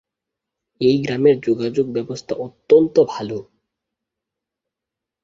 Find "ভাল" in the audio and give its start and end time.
3.09-3.29